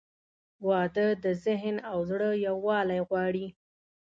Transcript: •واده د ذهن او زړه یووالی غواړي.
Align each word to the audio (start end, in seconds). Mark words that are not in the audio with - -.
•واده 0.67 1.07
د 1.23 1.25
ذهن 1.45 1.75
او 1.91 1.97
زړه 2.09 2.29
یووالی 2.47 2.99
غواړي. 3.09 3.47